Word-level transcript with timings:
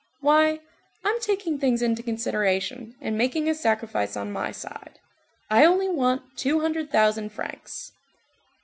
Why, 0.21 0.59
I'm 1.03 1.21
taking 1.21 1.59
things 1.59 1.83
into 1.83 2.01
consideration 2.01 2.95
and 3.01 3.15
making 3.15 3.47
a 3.47 3.53
sacrifice 3.53 4.17
on 4.17 4.31
my 4.31 4.51
side. 4.51 4.97
I 5.47 5.63
only 5.63 5.89
want 5.89 6.35
two 6.35 6.61
hundred 6.61 6.89
thousand 6.89 7.29
francs." 7.33 7.91